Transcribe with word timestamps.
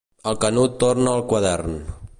El 0.29 0.37
Canut 0.45 0.79
torna 0.85 1.15
al 1.19 1.23
quadern. 1.35 1.79